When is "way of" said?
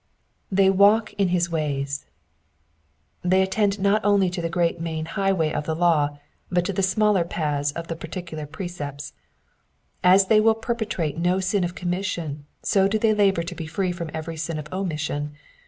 5.31-5.67